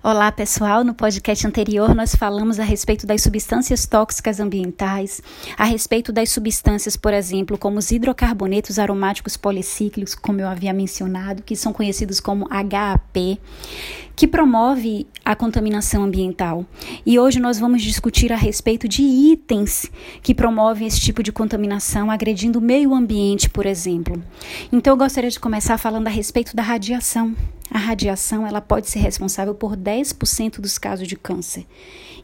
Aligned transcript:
Olá, 0.00 0.30
pessoal. 0.30 0.84
No 0.84 0.94
podcast 0.94 1.44
anterior, 1.44 1.92
nós 1.92 2.14
falamos 2.14 2.60
a 2.60 2.62
respeito 2.62 3.04
das 3.04 3.20
substâncias 3.20 3.84
tóxicas 3.84 4.38
ambientais, 4.38 5.20
a 5.56 5.64
respeito 5.64 6.12
das 6.12 6.30
substâncias, 6.30 6.96
por 6.96 7.12
exemplo, 7.12 7.58
como 7.58 7.78
os 7.78 7.90
hidrocarbonetos 7.90 8.78
aromáticos 8.78 9.36
policíclicos, 9.36 10.14
como 10.14 10.40
eu 10.40 10.46
havia 10.46 10.72
mencionado, 10.72 11.42
que 11.42 11.56
são 11.56 11.72
conhecidos 11.72 12.20
como 12.20 12.46
HAP, 12.48 13.40
que 14.18 14.26
promove 14.26 15.06
a 15.24 15.36
contaminação 15.36 16.02
ambiental. 16.02 16.66
E 17.06 17.20
hoje 17.20 17.38
nós 17.38 17.56
vamos 17.56 17.80
discutir 17.80 18.32
a 18.32 18.36
respeito 18.36 18.88
de 18.88 19.00
itens 19.00 19.88
que 20.24 20.34
promovem 20.34 20.88
esse 20.88 21.00
tipo 21.00 21.22
de 21.22 21.30
contaminação, 21.30 22.10
agredindo 22.10 22.58
o 22.58 22.62
meio 22.62 22.92
ambiente, 22.92 23.48
por 23.48 23.64
exemplo. 23.64 24.20
Então, 24.72 24.94
eu 24.94 24.96
gostaria 24.96 25.30
de 25.30 25.38
começar 25.38 25.78
falando 25.78 26.08
a 26.08 26.10
respeito 26.10 26.56
da 26.56 26.64
radiação. 26.64 27.32
A 27.70 27.78
radiação 27.78 28.44
ela 28.44 28.60
pode 28.60 28.88
ser 28.88 28.98
responsável 28.98 29.54
por 29.54 29.76
10% 29.76 30.58
dos 30.60 30.78
casos 30.78 31.06
de 31.06 31.14
câncer. 31.14 31.64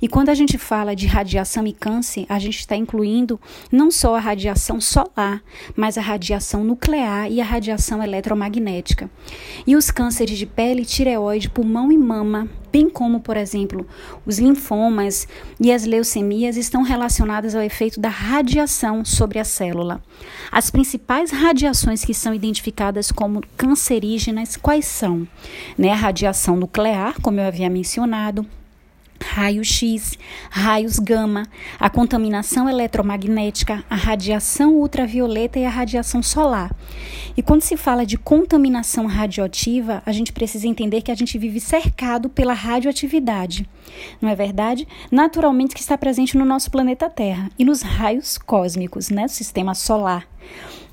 E 0.01 0.09
quando 0.09 0.29
a 0.29 0.35
gente 0.35 0.59
fala 0.59 0.95
de 0.95 1.07
radiação 1.07 1.67
e 1.67 1.73
câncer, 1.73 2.27
a 2.29 2.39
gente 2.39 2.59
está 2.59 2.77
incluindo 2.77 3.41
não 3.71 3.91
só 3.91 4.17
a 4.17 4.21
radiação 4.21 4.81
solar, 4.81 5.43
mas 5.77 5.97
a 5.97 6.03
radiação 6.03 6.65
nuclear 6.65 7.31
e 7.31 7.41
a 7.41 7.45
radiação 7.45 8.03
eletromagnética. 8.03 9.11
E 9.67 9.77
os 9.77 9.91
cânceres 9.91 10.39
de 10.39 10.47
pele, 10.47 10.85
tireoide, 10.85 11.51
pulmão 11.51 11.84
e 11.91 11.99
mama, 11.99 12.49
bem 12.73 12.89
como, 12.89 13.21
por 13.21 13.37
exemplo, 13.37 13.87
os 14.27 14.39
linfomas 14.39 15.27
e 15.61 15.73
as 15.73 15.85
leucemias, 15.85 16.57
estão 16.57 16.83
relacionadas 16.83 17.55
ao 17.55 17.63
efeito 17.63 18.01
da 18.01 18.09
radiação 18.09 19.05
sobre 19.05 19.39
a 19.39 19.45
célula. 19.45 20.03
As 20.51 20.71
principais 20.71 21.31
radiações 21.31 22.05
que 22.05 22.15
são 22.15 22.35
identificadas 22.35 23.13
como 23.13 23.43
cancerígenas, 23.57 24.57
quais 24.57 24.87
são? 24.87 25.27
Né, 25.79 25.91
a 25.91 25.97
radiação 25.97 26.57
nuclear, 26.57 27.21
como 27.21 27.41
eu 27.41 27.47
havia 27.47 27.71
mencionado, 27.71 28.47
raio-x, 29.25 30.19
raios 30.51 30.99
gama, 30.99 31.47
a 31.79 31.89
contaminação 31.89 32.69
eletromagnética, 32.69 33.85
a 33.89 33.97
radiação 33.97 34.75
ultravioleta 34.75 35.59
e 35.59 35.65
a 35.65 35.71
radiação 35.71 36.23
solar. 36.23 36.75
E 37.37 37.43
quando 37.43 37.63
se 37.63 37.77
fala 37.77 38.07
de 38.07 38.17
contaminação 38.17 39.07
radioativa, 39.07 40.03
a 40.07 40.13
gente 40.13 40.33
precisa 40.33 40.69
entender 40.69 41.03
que 41.03 41.11
a 41.11 41.15
gente 41.15 41.37
vive 41.39 41.61
cercado 41.61 42.29
pela 42.29 42.53
radioatividade. 42.53 43.69
Não 44.21 44.29
é 44.29 44.35
verdade? 44.35 44.87
Naturalmente 45.11 45.75
que 45.75 45.81
está 45.81 45.99
presente 45.99 46.37
no 46.37 46.45
nosso 46.45 46.71
planeta 46.71 47.11
Terra 47.11 47.51
e 47.59 47.65
nos 47.65 47.83
raios 47.83 48.39
cósmicos, 48.39 49.11
né, 49.11 49.27
sistema 49.29 49.75
solar. 49.75 50.27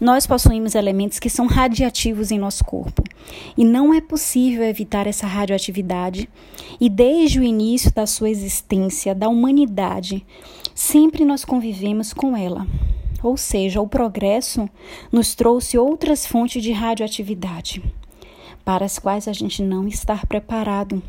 Nós 0.02 0.26
possuímos 0.26 0.74
elementos 0.74 1.20
que 1.20 1.30
são 1.30 1.46
radiativos 1.46 2.32
em 2.32 2.40
nosso 2.40 2.66
corpo 2.66 3.04
e 3.56 3.64
não 3.64 3.94
é 3.94 4.02
possível 4.02 4.64
evitar 4.64 5.06
essa 5.06 5.28
radioatividade. 5.28 6.28
E 6.80 6.90
desde 6.90 7.40
o 7.40 7.44
início 7.44 7.94
da 7.94 8.08
sua 8.08 8.32
existência, 8.32 9.14
da 9.14 9.30
humanidade, 9.30 10.26
sempre 10.74 11.24
nós 11.24 11.46
convivemos 11.46 12.14
com 12.14 12.36
ela. 12.36 12.66
Ou 13.22 13.38
seja, 13.38 13.80
o 13.80 13.88
progresso 13.88 14.68
nos 15.12 15.36
trouxe 15.36 15.78
outras 15.78 16.26
fontes 16.26 16.64
de 16.64 16.72
radioatividade 16.72 17.84
para 18.66 18.86
as 18.86 18.98
quais 18.98 19.28
a 19.28 19.34
gente 19.34 19.62
não 19.62 19.88
está 19.88 20.18
preparado. 20.28 21.04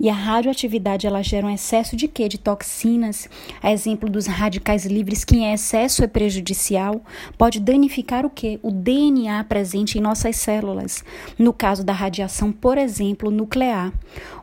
E 0.00 0.08
a 0.08 0.12
radioatividade 0.12 1.06
ela 1.06 1.22
gera 1.22 1.46
um 1.46 1.50
excesso 1.50 1.96
de 1.96 2.08
quê? 2.08 2.28
De 2.28 2.38
toxinas. 2.38 3.28
A 3.62 3.72
exemplo 3.72 4.08
dos 4.08 4.26
radicais 4.26 4.86
livres, 4.86 5.24
que 5.24 5.36
em 5.36 5.52
excesso 5.52 6.04
é 6.04 6.06
prejudicial, 6.06 7.00
pode 7.36 7.60
danificar 7.60 8.24
o 8.24 8.30
quê? 8.30 8.58
O 8.62 8.70
DNA 8.70 9.42
presente 9.44 9.98
em 9.98 10.00
nossas 10.00 10.36
células. 10.36 11.04
No 11.38 11.52
caso 11.52 11.84
da 11.84 11.92
radiação, 11.92 12.52
por 12.52 12.78
exemplo, 12.78 13.30
nuclear. 13.30 13.92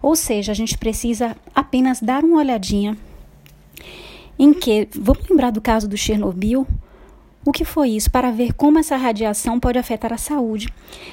Ou 0.02 0.16
seja, 0.16 0.52
a 0.52 0.56
gente 0.56 0.78
precisa 0.78 1.36
apenas 1.54 2.00
dar 2.02 2.24
uma 2.24 2.38
olhadinha 2.38 2.98
em 4.38 4.54
que, 4.54 4.88
vamos 4.94 5.28
lembrar 5.30 5.52
do 5.52 5.62
caso 5.62 5.88
do 5.88 5.98
Chernobyl, 5.98 6.68
o 7.46 7.52
que 7.52 7.64
foi 7.64 7.90
isso? 7.90 8.10
Para 8.10 8.32
ver 8.32 8.54
como 8.54 8.80
essa 8.80 8.98
radiação 8.98 9.60
pode 9.60 9.78
afetar 9.78 10.12
a 10.12 10.18
saúde. 10.18 10.68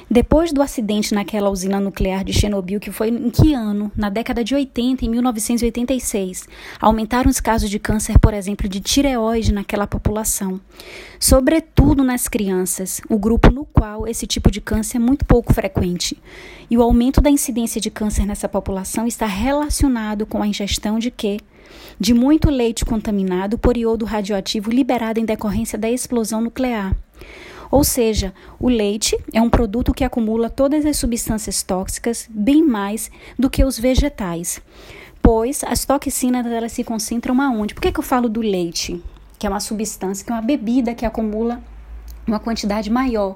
Depois 0.09 0.51
do 0.51 0.63
acidente 0.63 1.13
naquela 1.13 1.51
usina 1.51 1.79
nuclear 1.79 2.23
de 2.23 2.33
Chernobyl, 2.33 2.79
que 2.79 2.91
foi 2.91 3.09
em 3.09 3.29
que 3.29 3.53
ano? 3.53 3.91
Na 3.95 4.09
década 4.09 4.43
de 4.43 4.55
80, 4.55 5.05
em 5.05 5.09
1986. 5.09 6.47
Aumentaram 6.81 7.29
os 7.29 7.39
casos 7.39 7.69
de 7.69 7.77
câncer, 7.77 8.17
por 8.17 8.33
exemplo, 8.33 8.67
de 8.67 8.79
tireoide 8.79 9.53
naquela 9.53 9.85
população. 9.85 10.59
Sobretudo 11.19 12.03
nas 12.03 12.27
crianças, 12.27 12.99
o 13.07 13.19
grupo 13.19 13.51
no 13.51 13.63
qual 13.65 14.07
esse 14.07 14.25
tipo 14.25 14.49
de 14.49 14.59
câncer 14.59 14.97
é 14.97 14.99
muito 14.99 15.25
pouco 15.25 15.53
frequente. 15.53 16.17
E 16.67 16.75
o 16.75 16.81
aumento 16.81 17.21
da 17.21 17.29
incidência 17.29 17.79
de 17.79 17.91
câncer 17.91 18.25
nessa 18.25 18.49
população 18.49 19.05
está 19.05 19.27
relacionado 19.27 20.25
com 20.25 20.41
a 20.41 20.47
ingestão 20.47 20.97
de 20.97 21.11
quê? 21.11 21.37
De 21.99 22.13
muito 22.13 22.49
leite 22.49 22.85
contaminado 22.85 23.57
por 23.57 23.77
iodo 23.77 24.05
radioativo 24.05 24.69
liberado 24.69 25.19
em 25.19 25.25
decorrência 25.25 25.77
da 25.77 25.89
explosão 25.89 26.41
nuclear. 26.41 26.95
Ou 27.71 27.83
seja, 27.83 28.33
o 28.59 28.69
leite 28.69 29.17
é 29.33 29.41
um 29.41 29.49
produto 29.49 29.93
que 29.93 30.03
acumula 30.03 30.49
todas 30.49 30.85
as 30.85 30.97
substâncias 30.97 31.63
tóxicas 31.63 32.29
bem 32.29 32.63
mais 32.63 33.09
do 33.37 33.49
que 33.49 33.63
os 33.63 33.79
vegetais, 33.79 34.61
pois 35.21 35.63
as 35.63 35.83
toxinas 35.83 36.45
elas 36.45 36.71
se 36.71 36.83
concentram 36.83 37.41
aonde? 37.41 37.73
Por 37.73 37.81
que, 37.81 37.91
que 37.91 37.99
eu 37.99 38.03
falo 38.03 38.29
do 38.29 38.41
leite? 38.41 39.01
Que 39.39 39.47
é 39.47 39.49
uma 39.49 39.59
substância, 39.59 40.23
que 40.23 40.31
é 40.31 40.35
uma 40.35 40.41
bebida 40.41 40.93
que 40.93 41.05
acumula 41.05 41.61
uma 42.25 42.39
quantidade 42.39 42.89
maior 42.89 43.35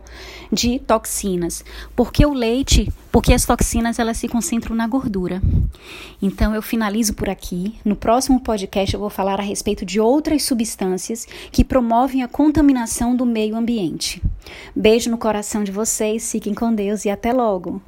de 0.51 0.79
toxinas, 0.79 1.63
porque 1.95 2.25
o 2.25 2.33
leite, 2.33 2.91
porque 3.11 3.33
as 3.33 3.45
toxinas 3.45 3.99
elas 3.99 4.17
se 4.17 4.27
concentram 4.27 4.75
na 4.75 4.87
gordura. 4.87 5.41
Então 6.21 6.55
eu 6.55 6.61
finalizo 6.61 7.13
por 7.13 7.29
aqui. 7.29 7.75
No 7.83 7.95
próximo 7.95 8.39
podcast 8.39 8.93
eu 8.93 8.99
vou 8.99 9.09
falar 9.09 9.39
a 9.39 9.43
respeito 9.43 9.85
de 9.85 9.99
outras 9.99 10.43
substâncias 10.43 11.27
que 11.51 11.63
promovem 11.63 12.23
a 12.23 12.27
contaminação 12.27 13.15
do 13.15 13.25
meio 13.25 13.55
ambiente. 13.55 14.21
Beijo 14.75 15.09
no 15.09 15.17
coração 15.17 15.63
de 15.63 15.71
vocês, 15.71 16.31
fiquem 16.31 16.53
com 16.53 16.73
Deus 16.73 17.05
e 17.05 17.09
até 17.09 17.33
logo. 17.33 17.81